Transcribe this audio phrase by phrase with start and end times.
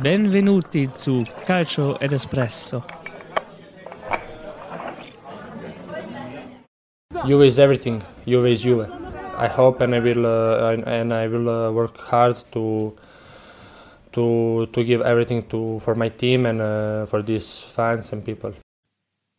[0.00, 2.82] Benvenuti zu Calcio ed Espresso.
[7.24, 8.02] Juve is everything.
[8.26, 8.88] Juve is Juve.
[9.38, 12.94] I hope and I will uh, and I will uh, work hard to
[14.12, 18.52] to to give everything to for my team and uh, for these fans and people.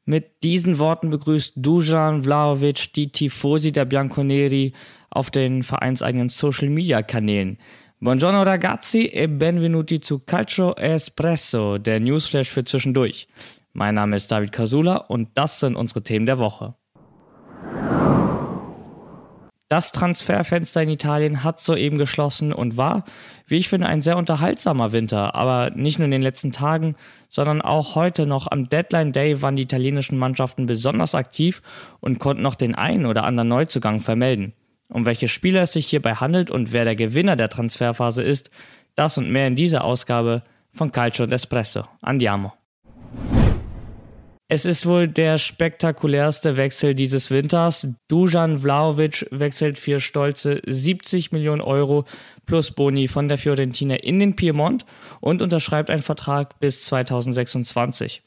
[0.08, 4.74] Mit diesen Worten begrüßt Dujan Vlaovic die Tifosi der Bianconeri
[5.10, 7.58] auf den vereinseigenen Social Media Kanälen.
[8.06, 13.28] Buongiorno ragazzi e benvenuti zu Calcio Espresso, der Newsflash für zwischendurch.
[13.74, 16.76] Mein Name ist David Casula und das sind unsere Themen der Woche.
[19.70, 23.06] Das Transferfenster in Italien hat soeben geschlossen und war,
[23.48, 25.34] wie ich finde, ein sehr unterhaltsamer Winter.
[25.34, 26.93] Aber nicht nur in den letzten Tagen,
[27.29, 31.64] sondern auch heute noch am Deadline Day waren die italienischen Mannschaften besonders aktiv
[32.02, 34.53] und konnten noch den einen oder anderen Neuzugang vermelden.
[34.89, 38.52] Um welche Spieler es sich hierbei handelt und wer der Gewinner der Transferphase ist,
[38.95, 41.86] das und mehr in dieser Ausgabe von Calcio d'Espresso.
[42.02, 42.54] Andiamo.
[44.48, 47.88] Es ist wohl der spektakulärste Wechsel dieses Winters.
[48.08, 52.06] Dujan Vlaovic wechselt für stolze 70 Millionen Euro
[52.46, 54.86] plus Boni von der Fiorentina in den Piemont
[55.20, 58.22] und unterschreibt einen Vertrag bis 2026.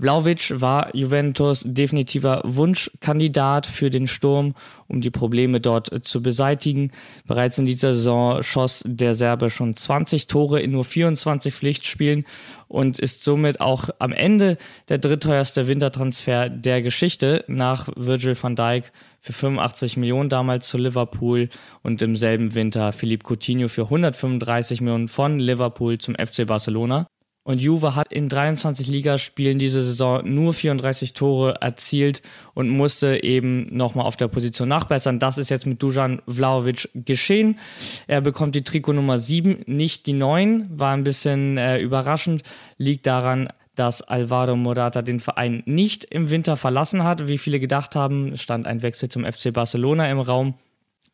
[0.00, 4.54] Vlaovic war Juventus definitiver Wunschkandidat für den Sturm,
[4.88, 6.90] um die Probleme dort zu beseitigen.
[7.26, 12.24] Bereits in dieser Saison schoss der Serbe schon 20 Tore in nur 24 Pflichtspielen
[12.66, 14.56] und ist somit auch am Ende
[14.88, 21.50] der drittteuerste Wintertransfer der Geschichte nach Virgil van Dijk für 85 Millionen damals zu Liverpool
[21.82, 27.06] und im selben Winter Philippe Coutinho für 135 Millionen von Liverpool zum FC Barcelona.
[27.50, 32.22] Und Juve hat in 23 Ligaspielen diese Saison nur 34 Tore erzielt
[32.54, 35.18] und musste eben nochmal auf der Position nachbessern.
[35.18, 37.58] Das ist jetzt mit Dujan Vlaovic geschehen.
[38.06, 40.78] Er bekommt die Trikot Nummer 7, nicht die 9.
[40.78, 42.44] War ein bisschen äh, überraschend.
[42.78, 47.26] Liegt daran, dass Alvaro Morata den Verein nicht im Winter verlassen hat.
[47.26, 50.54] Wie viele gedacht haben, stand ein Wechsel zum FC Barcelona im Raum.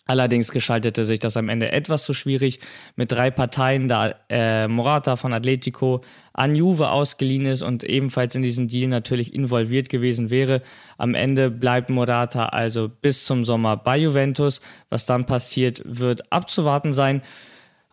[0.06, 2.60] Allerdings gestaltete sich das am Ende etwas zu schwierig
[2.94, 6.00] mit drei Parteien, da äh, Morata von Atletico
[6.32, 10.62] an Juve ausgeliehen ist und ebenfalls in diesen Deal natürlich involviert gewesen wäre.
[10.96, 14.60] Am Ende bleibt Morata also bis zum Sommer bei Juventus.
[14.90, 17.20] Was dann passiert, wird abzuwarten sein.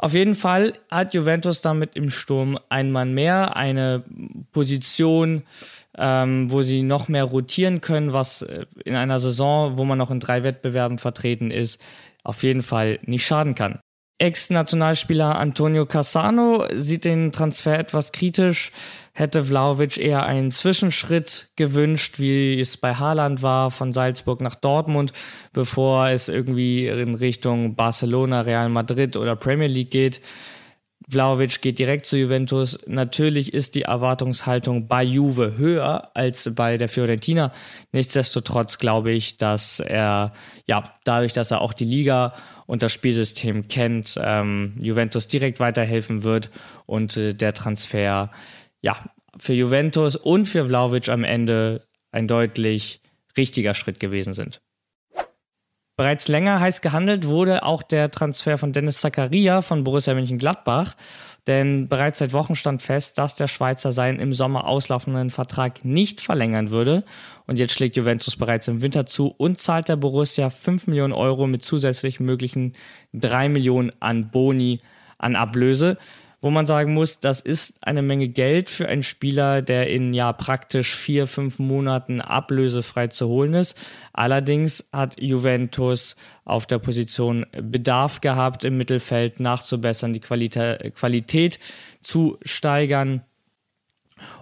[0.04, 4.04] Auf jeden Fall hat Juventus damit im Sturm ein Mann mehr, eine
[4.52, 5.44] Position,
[5.98, 10.12] ähm, wo sie noch mehr rotieren können, was äh, in einer Saison, wo man noch
[10.12, 11.80] in drei Wettbewerben vertreten ist,
[12.22, 13.80] auf jeden Fall nicht schaden kann.
[14.18, 18.74] Ex-Nationalspieler Antonio Cassano sieht den Transfer etwas kritisch,
[19.14, 25.14] hätte Vlaovic eher einen Zwischenschritt gewünscht, wie es bei Haaland war, von Salzburg nach Dortmund,
[25.54, 30.20] bevor es irgendwie in Richtung Barcelona, Real Madrid oder Premier League geht.
[31.10, 32.80] Vlaovic geht direkt zu Juventus.
[32.88, 37.52] Natürlich ist die Erwartungshaltung bei Juve höher als bei der Fiorentina.
[37.92, 40.34] Nichtsdestotrotz glaube ich, dass er,
[40.66, 42.34] ja, dadurch, dass er auch die Liga
[42.66, 46.50] und das Spielsystem kennt, ähm, Juventus direkt weiterhelfen wird
[46.86, 48.32] und äh, der Transfer,
[48.84, 48.98] ja,
[49.40, 53.02] für Juventus und für Vlaovic am Ende ein deutlich
[53.36, 54.62] richtiger Schritt gewesen sind.
[55.96, 60.96] Bereits länger heiß gehandelt wurde auch der Transfer von Dennis Zakaria von Borussia Mönchengladbach,
[61.46, 66.20] denn bereits seit Wochen stand fest, dass der Schweizer seinen im Sommer auslaufenden Vertrag nicht
[66.20, 67.04] verlängern würde.
[67.46, 71.46] Und jetzt schlägt Juventus bereits im Winter zu und zahlt der Borussia 5 Millionen Euro
[71.46, 72.74] mit zusätzlich möglichen
[73.14, 74.82] 3 Millionen an Boni
[75.20, 75.98] an Ablöse
[76.44, 80.34] wo man sagen muss, das ist eine Menge Geld für einen Spieler, der in ja
[80.34, 83.80] praktisch vier, fünf Monaten ablösefrei zu holen ist.
[84.12, 91.60] Allerdings hat Juventus auf der Position Bedarf gehabt, im Mittelfeld nachzubessern, die Qualitä Qualität
[92.02, 93.22] zu steigern.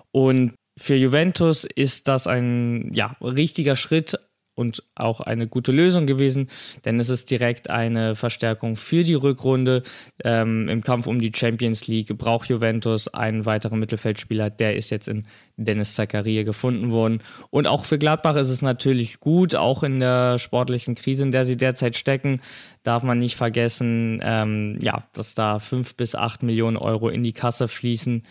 [0.09, 4.17] Und für Juventus ist das ein ja, richtiger Schritt,
[4.61, 6.47] und auch eine gute Lösung gewesen,
[6.85, 9.83] denn es ist direkt eine Verstärkung für die Rückrunde.
[10.23, 15.07] Ähm, Im Kampf um die Champions League braucht Juventus einen weiteren Mittelfeldspieler, der ist jetzt
[15.07, 15.23] in
[15.57, 17.19] Dennis Zakaria gefunden worden.
[17.49, 21.45] Und auch für Gladbach ist es natürlich gut, auch in der sportlichen Krise, in der
[21.45, 22.41] sie derzeit stecken,
[22.83, 27.33] darf man nicht vergessen, ähm, ja, dass da fünf bis acht Millionen Euro in die
[27.33, 28.23] Kasse fließen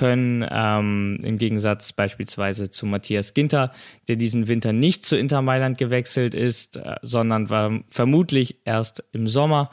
[0.00, 3.70] können, ähm, im Gegensatz beispielsweise zu Matthias Ginter,
[4.08, 9.28] der diesen Winter nicht zu Inter Mailand gewechselt ist, äh, sondern war vermutlich erst im
[9.28, 9.70] Sommer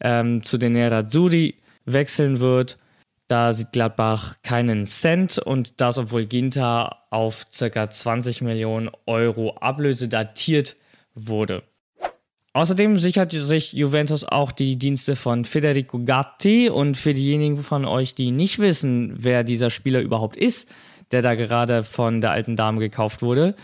[0.00, 2.78] ähm, zu den Nerazzurri wechseln wird.
[3.28, 7.90] Da sieht Gladbach keinen Cent und das, obwohl Ginter auf ca.
[7.90, 10.76] 20 Millionen Euro Ablöse datiert
[11.14, 11.64] wurde.
[12.56, 18.14] Außerdem sichert sich Juventus auch die Dienste von Federico Gatti und für diejenigen von euch,
[18.14, 20.72] die nicht wissen, wer dieser Spieler überhaupt ist,
[21.10, 23.56] der da gerade von der alten Dame gekauft wurde.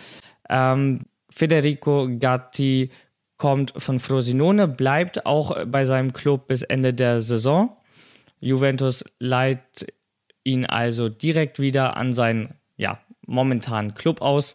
[0.51, 2.91] Ähm, Federico Gatti
[3.39, 7.75] kommt von Frosinone, bleibt auch bei seinem Club bis Ende der Saison.
[8.41, 9.87] Juventus leiht
[10.45, 14.55] ihn also direkt wieder an seinen ja, momentanen Club aus.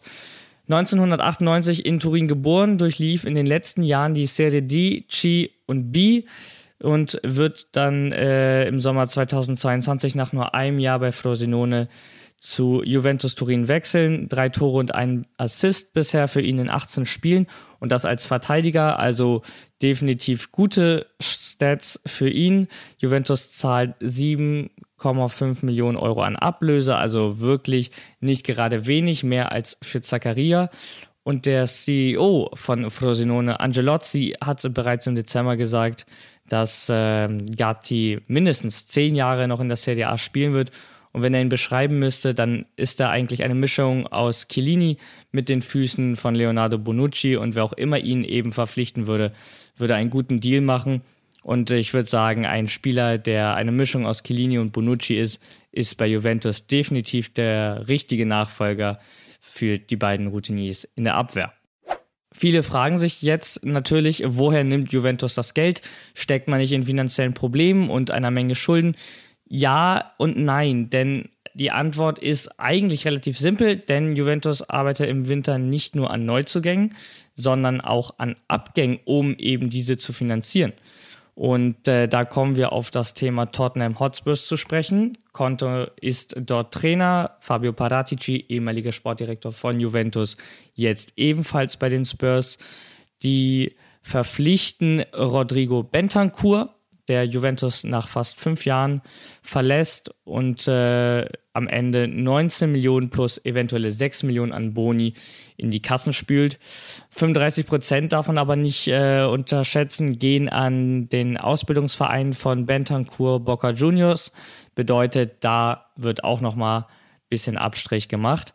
[0.68, 6.24] 1998 in Turin geboren, durchlief in den letzten Jahren die Serie D, C und B
[6.78, 11.88] und wird dann äh, im Sommer 2022 nach nur einem Jahr bei Frosinone
[12.38, 14.28] zu Juventus Turin wechseln.
[14.28, 17.46] Drei Tore und ein Assist bisher für ihn in 18 Spielen
[17.80, 19.42] und das als Verteidiger, also
[19.82, 22.68] definitiv gute Stats für ihn.
[22.98, 27.90] Juventus zahlt 7,5 Millionen Euro an Ablöse, also wirklich
[28.20, 30.70] nicht gerade wenig, mehr als für Zaccaria.
[31.24, 36.06] Und der CEO von Frosinone, Angelozzi, hat bereits im Dezember gesagt,
[36.48, 40.70] dass äh, Gatti mindestens zehn Jahre noch in der Serie A spielen wird
[41.12, 44.98] und wenn er ihn beschreiben müsste, dann ist er eigentlich eine Mischung aus Chiellini
[45.32, 49.32] mit den Füßen von Leonardo Bonucci und wer auch immer ihn eben verpflichten würde,
[49.76, 51.02] würde einen guten Deal machen.
[51.42, 55.40] Und ich würde sagen, ein Spieler, der eine Mischung aus Chiellini und Bonucci ist,
[55.72, 58.98] ist bei Juventus definitiv der richtige Nachfolger
[59.40, 61.52] für die beiden Routiniers in der Abwehr.
[62.32, 65.80] Viele fragen sich jetzt natürlich, woher nimmt Juventus das Geld?
[66.14, 68.94] Steckt man nicht in finanziellen Problemen und einer Menge Schulden?
[69.48, 75.58] Ja und nein, denn die Antwort ist eigentlich relativ simpel, denn Juventus arbeitet im Winter
[75.58, 76.94] nicht nur an Neuzugängen,
[77.34, 80.72] sondern auch an Abgängen, um eben diese zu finanzieren.
[81.34, 85.16] Und äh, da kommen wir auf das Thema Tottenham Hotspurs zu sprechen.
[85.32, 90.36] Conte ist dort Trainer, Fabio Paratici, ehemaliger Sportdirektor von Juventus,
[90.74, 92.58] jetzt ebenfalls bei den Spurs.
[93.22, 96.74] Die verpflichten Rodrigo Bentancur,
[97.08, 99.02] der Juventus nach fast fünf Jahren
[99.42, 105.14] verlässt und äh, am Ende 19 Millionen plus eventuelle 6 Millionen an Boni
[105.56, 106.58] in die Kassen spült.
[107.10, 114.32] 35 Prozent davon aber nicht äh, unterschätzen, gehen an den Ausbildungsverein von Bentancur Boca Juniors.
[114.74, 116.86] Bedeutet, da wird auch nochmal ein
[117.28, 118.52] bisschen Abstrich gemacht.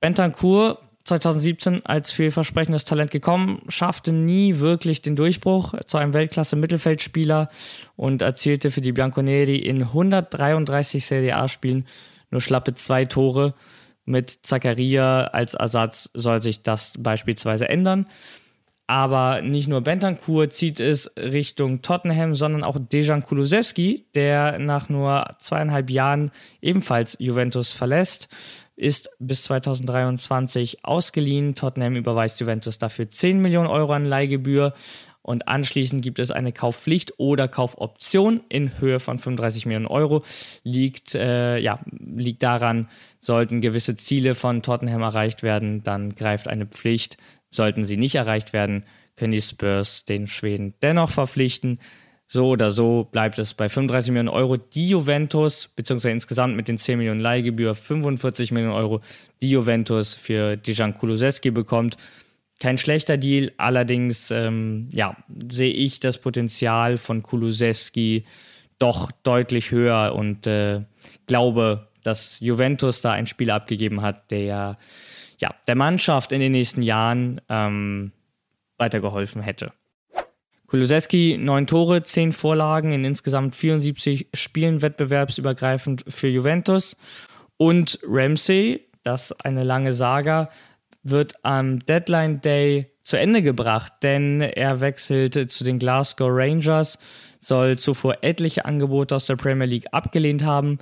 [0.00, 7.48] Bentancur 2017 als vielversprechendes Talent gekommen, schaffte nie wirklich den Durchbruch zu einem Weltklasse-Mittelfeldspieler
[7.96, 11.86] und erzielte für die Bianconeri in 133 Serie A-Spielen
[12.30, 13.54] nur schlappe zwei Tore.
[14.04, 18.06] Mit Zakaria als Ersatz soll sich das beispielsweise ändern.
[18.86, 25.36] Aber nicht nur Bentancur zieht es Richtung Tottenham, sondern auch Dejan Kulusewski, der nach nur
[25.40, 26.30] zweieinhalb Jahren
[26.62, 28.28] ebenfalls Juventus verlässt
[28.78, 31.54] ist bis 2023 ausgeliehen.
[31.54, 34.72] Tottenham überweist Juventus dafür 10 Millionen Euro an Leihgebühr
[35.22, 40.24] und anschließend gibt es eine Kaufpflicht oder Kaufoption in Höhe von 35 Millionen Euro.
[40.62, 42.88] Liegt, äh, ja, liegt daran,
[43.18, 47.18] sollten gewisse Ziele von Tottenham erreicht werden, dann greift eine Pflicht.
[47.50, 48.86] Sollten sie nicht erreicht werden,
[49.16, 51.78] können die Spurs den Schweden dennoch verpflichten.
[52.30, 56.76] So oder so bleibt es bei 35 Millionen Euro, die Juventus, beziehungsweise insgesamt mit den
[56.76, 59.00] 10 Millionen Leihgebühr 45 Millionen Euro,
[59.40, 61.96] die Juventus für Dijan Kulusewski bekommt.
[62.60, 65.16] Kein schlechter Deal, allerdings ähm, ja,
[65.50, 68.24] sehe ich das Potenzial von Kulusewski
[68.78, 70.82] doch deutlich höher und äh,
[71.26, 74.76] glaube, dass Juventus da einen Spieler abgegeben hat, der
[75.38, 78.12] ja, der Mannschaft in den nächsten Jahren ähm,
[78.76, 79.72] weitergeholfen hätte.
[80.68, 86.94] Kulusewski, neun Tore, zehn Vorlagen in insgesamt 74 Spielen wettbewerbsübergreifend für Juventus.
[87.56, 90.50] Und Ramsey, das eine lange Saga,
[91.02, 96.98] wird am Deadline Day zu Ende gebracht, denn er wechselt zu den Glasgow Rangers,
[97.38, 100.78] soll zuvor etliche Angebote aus der Premier League abgelehnt haben.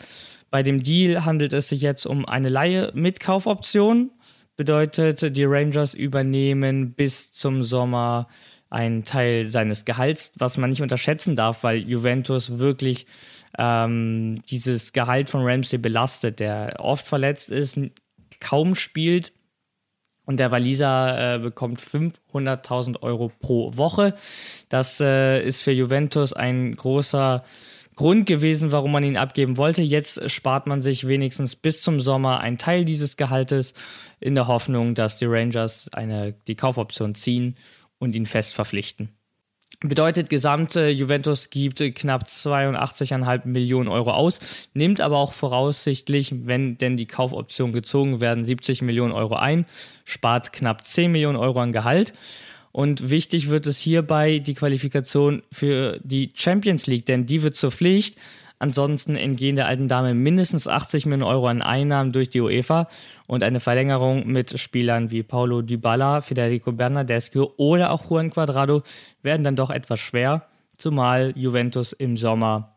[0.50, 4.10] Bei dem Deal handelt es sich jetzt um eine Laie mit Kaufoption.
[4.56, 8.26] Bedeutet, die Rangers übernehmen bis zum Sommer
[8.70, 13.06] ein Teil seines Gehalts, was man nicht unterschätzen darf, weil Juventus wirklich
[13.58, 17.78] ähm, dieses Gehalt von Ramsey belastet, der oft verletzt ist,
[18.40, 19.32] kaum spielt
[20.24, 24.14] und der Waliser äh, bekommt 500.000 Euro pro Woche.
[24.68, 27.44] Das äh, ist für Juventus ein großer
[27.94, 29.80] Grund gewesen, warum man ihn abgeben wollte.
[29.80, 33.72] Jetzt spart man sich wenigstens bis zum Sommer einen Teil dieses Gehaltes
[34.20, 37.56] in der Hoffnung, dass die Rangers eine, die Kaufoption ziehen
[37.98, 39.10] und ihn fest verpflichten.
[39.80, 46.96] Bedeutet, gesamte Juventus gibt knapp 82,5 Millionen Euro aus, nimmt aber auch voraussichtlich, wenn denn
[46.96, 49.66] die Kaufoptionen gezogen werden, 70 Millionen Euro ein,
[50.06, 52.14] spart knapp 10 Millionen Euro an Gehalt.
[52.72, 57.70] Und wichtig wird es hierbei die Qualifikation für die Champions League, denn die wird zur
[57.70, 58.18] Pflicht.
[58.58, 62.88] Ansonsten entgehen der alten Dame mindestens 80 Millionen Euro an Einnahmen durch die UEFA
[63.26, 68.82] und eine Verlängerung mit Spielern wie Paulo Dybala, Federico Bernardeschi oder auch Juan Cuadrado
[69.22, 70.46] werden dann doch etwas schwer,
[70.78, 72.76] zumal Juventus im Sommer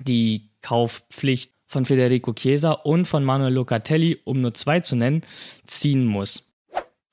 [0.00, 5.22] die Kaufpflicht von Federico Chiesa und von Manuel Locatelli, um nur zwei zu nennen,
[5.66, 6.45] ziehen muss.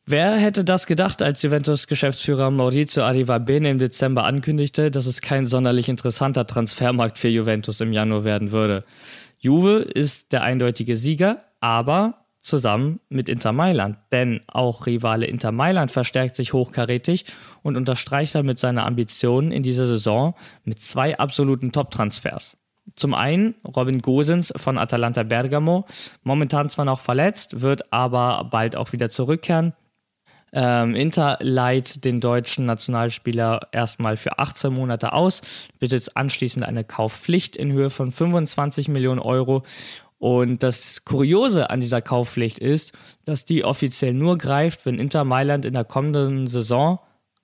[0.05, 5.87] Wer hätte das gedacht, als Juventus-Geschäftsführer Maurizio Arrivabene im Dezember ankündigte, dass es kein sonderlich
[5.87, 8.83] interessanter Transfermarkt für Juventus im Januar werden würde?
[9.39, 15.89] Juve ist der eindeutige Sieger, aber zusammen mit Inter Mailand, denn auch Rivale Inter Mailand
[15.89, 17.23] verstärkt sich hochkarätig
[17.61, 22.57] und unterstreicht damit seine Ambitionen in dieser Saison mit zwei absoluten Top-Transfers.
[22.97, 25.85] Zum einen Robin Gosens von Atalanta Bergamo,
[26.23, 29.71] momentan zwar noch verletzt, wird aber bald auch wieder zurückkehren.
[30.55, 35.41] Ähm, Inter leiht den deutschen Nationalspieler erstmal für 18 Monate aus,
[35.79, 39.63] besitzt anschließend eine Kaufpflicht in Höhe von 25 Millionen Euro.
[40.19, 42.93] Und das Kuriose an dieser Kaufpflicht ist,
[43.25, 46.99] dass die offiziell nur greift, wenn Inter Mailand in der kommenden Saison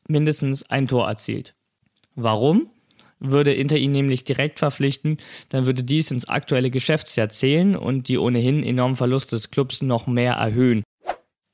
[0.08, 1.56] mindestens ein Tor erzielt.
[2.16, 2.70] Warum?
[3.20, 5.18] Würde Inter ihn nämlich direkt verpflichten,
[5.50, 10.08] dann würde dies ins aktuelle Geschäftsjahr zählen und die ohnehin enormen Verluste des Clubs noch
[10.08, 10.84] mehr erhöhen.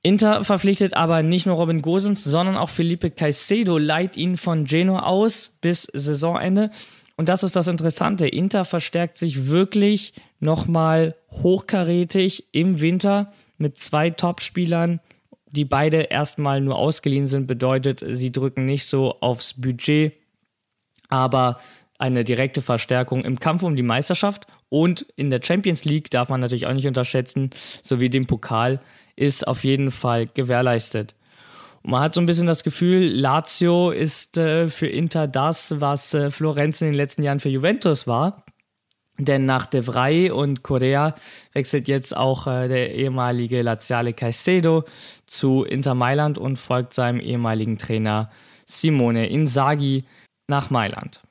[0.06, 5.02] Inter verpflichtet aber nicht nur Robin Gosens, sondern auch Felipe Caicedo leiht ihn von Genoa
[5.02, 6.70] aus bis Saisonende.
[7.16, 8.28] Und das ist das Interessante.
[8.28, 15.00] Inter verstärkt sich wirklich nochmal hochkarätig im Winter mit zwei Topspielern,
[15.48, 17.48] die beide erstmal nur ausgeliehen sind.
[17.48, 20.14] Bedeutet, sie drücken nicht so aufs Budget,
[21.10, 21.58] aber
[21.98, 26.42] eine direkte Verstärkung im Kampf um die Meisterschaft und in der Champions League darf man
[26.42, 27.50] natürlich auch nicht unterschätzen,
[27.82, 28.82] sowie dem Pokal
[29.16, 31.16] ist auf jeden Fall gewährleistet.
[31.84, 36.14] Und man hat so ein bisschen das Gefühl, Lazio ist äh, für Inter das, was
[36.14, 38.44] äh, Florenz in den letzten Jahren für Juventus war.
[39.18, 41.16] Denn nach De Vrij und Correa
[41.54, 44.84] wechselt jetzt auch äh, der ehemalige Laziale Caicedo
[45.26, 48.30] zu Inter Mailand und folgt seinem ehemaligen Trainer
[48.66, 50.06] Simone Inzaghi
[50.48, 51.22] nach Mailand.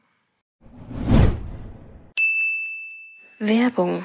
[3.38, 4.04] Werbung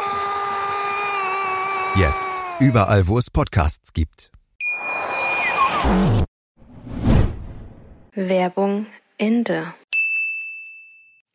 [1.97, 2.31] Jetzt.
[2.61, 4.31] Überall, wo es Podcasts gibt.
[8.13, 8.85] Werbung
[9.17, 9.73] Ende.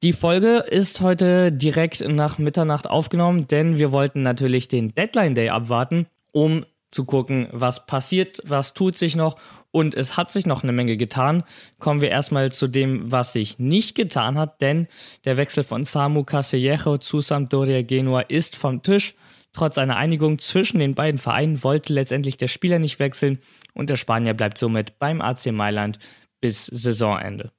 [0.03, 5.51] Die Folge ist heute direkt nach Mitternacht aufgenommen, denn wir wollten natürlich den Deadline Day
[5.51, 9.37] abwarten, um zu gucken, was passiert, was tut sich noch
[9.73, 11.45] und es hat sich noch eine Menge getan.
[11.79, 14.89] Kommen wir erstmal zu dem, was sich nicht getan hat, denn
[15.27, 19.15] der Wechsel von Samu Casillejo zu Sampdoria Genua ist vom Tisch.
[19.57, 23.39] Trotz einer Einigung zwischen den beiden Vereinen wollte letztendlich der Spieler nicht wechseln
[23.73, 25.99] und der Spanier bleibt somit beim AC Mailand
[26.43, 27.53] bis Saisonende.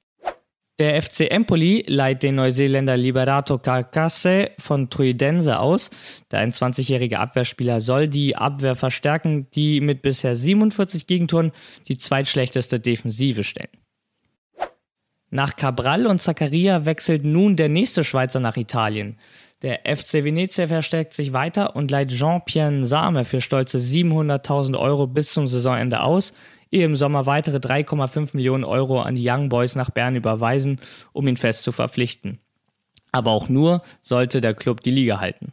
[0.78, 5.90] Der FC Empoli leiht den Neuseeländer Liberato Carcasse von Truidense aus.
[6.30, 11.50] Der 21-jährige Abwehrspieler soll die Abwehr verstärken, die mit bisher 47 Gegentoren
[11.88, 13.76] die zweitschlechteste Defensive stellen.
[15.30, 19.18] Nach Cabral und Zaccaria wechselt nun der nächste Schweizer nach Italien.
[19.62, 25.32] Der FC Venezia verstärkt sich weiter und leiht Jean-Pierre Same für stolze 700.000 Euro bis
[25.32, 26.32] zum Saisonende aus,
[26.70, 30.80] ehe im Sommer weitere 3,5 Millionen Euro an die Young Boys nach Bern überweisen,
[31.12, 32.38] um ihn fest zu verpflichten.
[33.10, 35.52] Aber auch nur sollte der Club die Liga halten.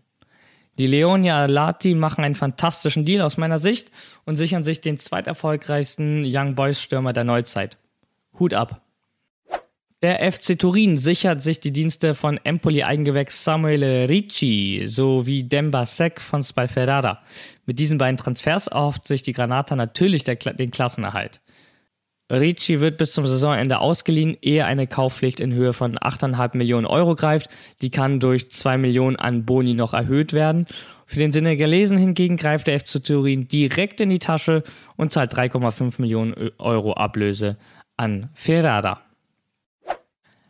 [0.78, 3.92] Die Leonia Lati machen einen fantastischen Deal aus meiner Sicht
[4.26, 7.78] und sichern sich den zweiterfolgreichsten Young Boys Stürmer der Neuzeit.
[8.38, 8.85] Hut ab!
[10.06, 16.44] Der FC Turin sichert sich die Dienste von Empoli-Eigengewächs Samuele Ricci sowie Demba Sek von
[16.44, 17.24] Spalferrara.
[17.66, 21.42] Mit diesen beiden Transfers erhofft sich die Granata natürlich der, den Klassenerhalt.
[22.32, 27.16] Ricci wird bis zum Saisonende ausgeliehen, ehe eine Kaufpflicht in Höhe von 8,5 Millionen Euro
[27.16, 27.50] greift.
[27.82, 30.68] Die kann durch 2 Millionen an Boni noch erhöht werden.
[31.08, 34.62] Für den Senegalesen hingegen greift der FC Turin direkt in die Tasche
[34.98, 37.58] und zahlt 3,5 Millionen Euro Ablöse
[37.98, 39.05] an Ferrara.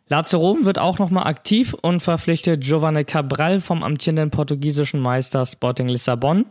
[0.08, 5.88] Lazio Rom wird auch nochmal aktiv und verpflichtet Giovanni Cabral vom amtierenden portugiesischen Meister Sporting
[5.88, 6.46] Lissabon.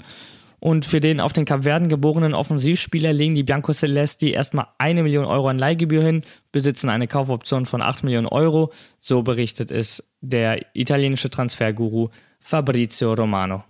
[0.59, 5.27] Und für den auf den Kapverden geborenen Offensivspieler legen die Bianco Celesti erstmal eine Million
[5.27, 8.73] Euro an Leihgebühr hin, besitzen eine Kaufoption von 8 Millionen Euro.
[8.99, 12.09] So berichtet es der italienische Transferguru
[12.41, 13.63] Fabrizio Romano.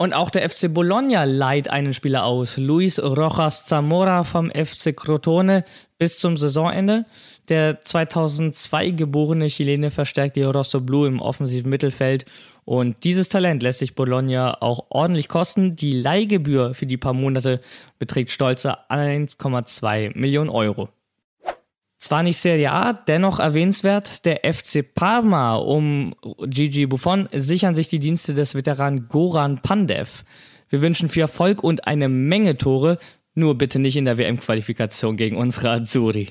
[0.00, 2.56] Und auch der FC Bologna leiht einen Spieler aus.
[2.56, 5.64] Luis Rojas Zamora vom FC Crotone
[5.98, 7.04] bis zum Saisonende.
[7.48, 12.26] Der 2002 geborene Chilene verstärkt die Rosso Blu im offensiven Mittelfeld.
[12.64, 15.74] Und dieses Talent lässt sich Bologna auch ordentlich kosten.
[15.74, 17.60] Die Leihgebühr für die paar Monate
[17.98, 20.90] beträgt stolze 1,2 Millionen Euro.
[21.98, 26.14] Zwar nicht Serie A, dennoch erwähnenswert, der FC Parma um
[26.46, 30.24] Gigi Buffon sichern sich die Dienste des Veteranen Goran Pandev.
[30.68, 32.98] Wir wünschen viel Erfolg und eine Menge Tore,
[33.34, 36.30] nur bitte nicht in der WM-Qualifikation gegen unsere Azzurri.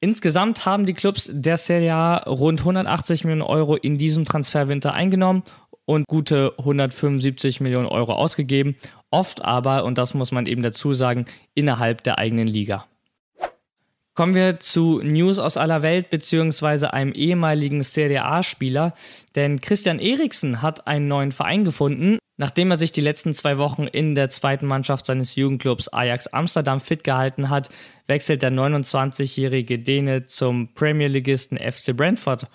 [0.00, 5.44] Insgesamt haben die Clubs der Serie A rund 180 Millionen Euro in diesem Transferwinter eingenommen
[5.86, 8.76] und gute 175 Millionen Euro ausgegeben,
[9.10, 11.24] oft aber, und das muss man eben dazu sagen,
[11.54, 12.84] innerhalb der eigenen Liga.
[14.16, 18.94] Kommen wir zu News aus aller Welt beziehungsweise einem ehemaligen Serie A-Spieler,
[19.34, 22.18] denn Christian Eriksen hat einen neuen Verein gefunden.
[22.38, 26.80] Nachdem er sich die letzten zwei Wochen in der zweiten Mannschaft seines Jugendclubs Ajax Amsterdam
[26.80, 27.68] fit gehalten hat,
[28.06, 32.48] wechselt der 29-jährige Däne zum Premierligisten FC Brentford.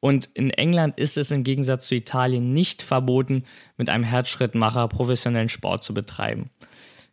[0.00, 3.44] Und in England ist es im Gegensatz zu Italien nicht verboten,
[3.76, 6.50] mit einem Herzschrittmacher professionellen Sport zu betreiben.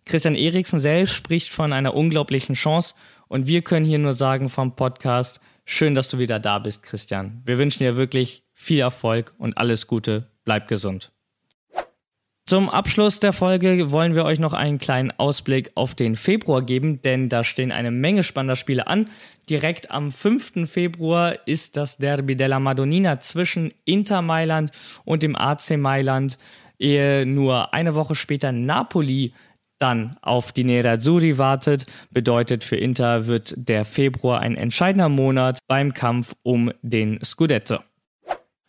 [0.05, 2.95] Christian Eriksen selbst spricht von einer unglaublichen Chance
[3.31, 7.41] und wir können hier nur sagen vom Podcast, schön, dass du wieder da bist, Christian.
[7.45, 10.27] Wir wünschen dir wirklich viel Erfolg und alles Gute.
[10.43, 11.13] Bleib gesund.
[12.45, 17.01] Zum Abschluss der Folge wollen wir euch noch einen kleinen Ausblick auf den Februar geben,
[17.03, 19.07] denn da stehen eine Menge spannender Spiele an.
[19.49, 20.69] Direkt am 5.
[20.69, 24.71] Februar ist das Derby della Madonnina zwischen Inter Mailand
[25.05, 26.37] und dem AC Mailand,
[26.79, 29.33] ehe nur eine Woche später Napoli
[29.81, 35.93] dann auf die Nerazzurri wartet, bedeutet für Inter wird der Februar ein entscheidender Monat beim
[35.93, 37.79] Kampf um den Scudetto.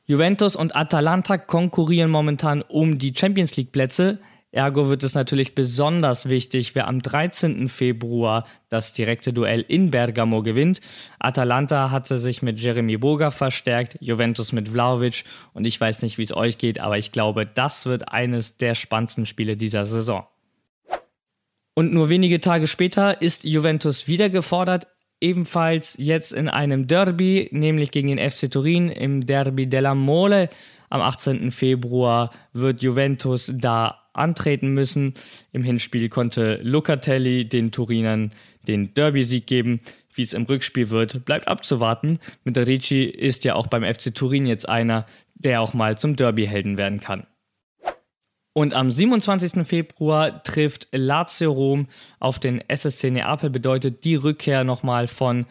[0.05, 4.19] Juventus und Atalanta konkurrieren momentan um die Champions League Plätze.
[4.51, 7.69] Ergo wird es natürlich besonders wichtig, wer am 13.
[7.69, 10.81] Februar das direkte Duell in Bergamo gewinnt.
[11.19, 16.25] Atalanta hatte sich mit Jeremy Boga verstärkt, Juventus mit Vlaovic und ich weiß nicht, wie
[16.25, 20.27] es euch geht, aber ich glaube, das wird eines der spannendsten Spiele dieser Saison.
[21.75, 24.89] Und nur wenige Tage später ist Juventus wieder gefordert,
[25.21, 30.51] ebenfalls jetzt in einem Derby, nämlich gegen den FC Turin im Derby della Mole.
[30.91, 31.51] Am 18.
[31.51, 35.15] Februar wird Juventus da antreten müssen.
[35.53, 38.33] Im Hinspiel konnte Locatelli den Turinern
[38.69, 39.81] den Derby-Sieg geben.
[40.15, 42.19] Wie es im Rückspiel wird, bleibt abzuwarten.
[42.45, 46.77] Mit Ricci ist ja auch beim FC Turin jetzt einer, der auch mal zum Derby-Helden
[46.77, 47.27] werden kann.
[48.55, 49.67] Und am 27.
[49.67, 51.87] Februar trifft Lazio Rom
[52.21, 55.47] auf den SSC Neapel, bedeutet die Rückkehr nochmal von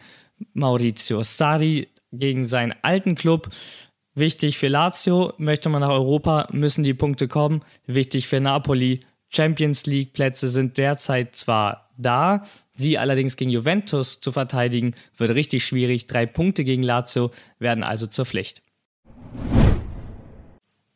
[0.54, 3.48] Maurizio Sarri gegen seinen alten Club.
[4.14, 7.62] Wichtig für Lazio, möchte man nach Europa, müssen die Punkte kommen.
[7.86, 14.30] Wichtig für Napoli, Champions League Plätze sind derzeit zwar da, sie allerdings gegen Juventus zu
[14.30, 16.06] verteidigen, wird richtig schwierig.
[16.06, 18.62] Drei Punkte gegen Lazio werden also zur Pflicht.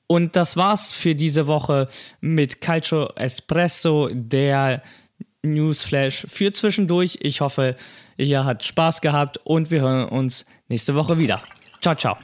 [0.06, 1.88] Und das war's für diese Woche
[2.20, 4.82] mit Calcio Espresso, der
[5.42, 7.18] Newsflash für zwischendurch.
[7.22, 7.76] Ich hoffe,
[8.16, 11.40] ihr habt Spaß gehabt und wir hören uns nächste Woche wieder.
[11.80, 12.16] Ciao, ciao.